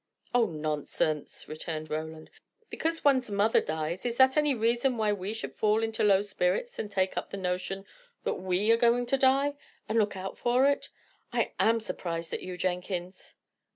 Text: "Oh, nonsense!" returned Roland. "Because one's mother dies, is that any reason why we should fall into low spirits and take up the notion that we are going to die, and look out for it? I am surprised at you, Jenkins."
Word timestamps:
"Oh, 0.33 0.47
nonsense!" 0.47 1.47
returned 1.47 1.91
Roland. 1.91 2.31
"Because 2.71 3.05
one's 3.05 3.29
mother 3.29 3.61
dies, 3.61 4.03
is 4.03 4.17
that 4.17 4.35
any 4.35 4.55
reason 4.55 4.97
why 4.97 5.13
we 5.13 5.31
should 5.31 5.53
fall 5.53 5.83
into 5.83 6.03
low 6.03 6.23
spirits 6.23 6.79
and 6.79 6.89
take 6.89 7.15
up 7.15 7.29
the 7.29 7.37
notion 7.37 7.85
that 8.23 8.39
we 8.41 8.71
are 8.71 8.77
going 8.77 9.05
to 9.05 9.17
die, 9.19 9.53
and 9.87 9.99
look 9.99 10.17
out 10.17 10.39
for 10.39 10.65
it? 10.65 10.89
I 11.31 11.51
am 11.59 11.79
surprised 11.79 12.33
at 12.33 12.41
you, 12.41 12.57
Jenkins." 12.57 13.35